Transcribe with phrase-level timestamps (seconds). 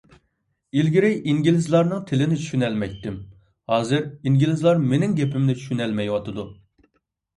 [0.77, 3.19] ئىلگىرى ئىنگلىزلارنىڭ تىلىنى چۈشىنەلمەيتتىم،
[3.75, 6.47] ھازىر ئىنگلىزلار مېنىڭ گېپىمنى چۈشىنەلمەيۋاتىدۇ.